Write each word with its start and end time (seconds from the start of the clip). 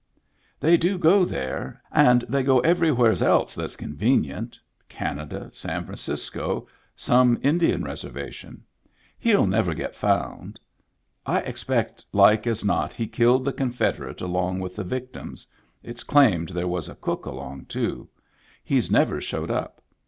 They 0.59 0.77
do 0.77 0.97
go 0.97 1.25
there— 1.25 1.79
and 1.91 2.23
they 2.27 2.41
go 2.41 2.59
everywheres 2.61 3.21
else 3.21 3.53
that's 3.53 3.75
convenient— 3.75 4.57
Canada, 4.89 5.51
San 5.53 5.85
Francisco, 5.85 6.67
some 6.95 7.37
Indian 7.43 7.83
reservation. 7.83 8.63
He'll 9.19 9.45
never 9.45 9.75
get 9.75 9.93
found. 9.93 10.59
I 11.23 11.41
expect 11.41 12.03
like 12.13 12.47
as 12.47 12.65
not 12.65 12.95
he 12.95 13.05
killed 13.05 13.45
the 13.45 13.53
confederate 13.53 14.21
along 14.21 14.59
with 14.59 14.75
the 14.75 14.83
victims— 14.83 15.45
it's 15.83 16.03
claimed 16.03 16.49
there 16.49 16.67
was 16.67 16.89
a 16.89 16.95
cook 16.95 17.27
along, 17.27 17.65
too. 17.65 18.09
He's 18.63 18.89
never 18.89 19.21
showed 19.21 19.51
up. 19.51 19.81